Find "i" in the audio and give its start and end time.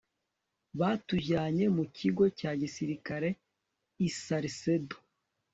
4.07-4.09